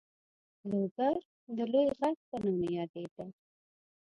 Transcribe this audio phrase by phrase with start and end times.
[0.69, 1.15] لوګر
[1.55, 3.25] د لوی غر په نامه یادېده.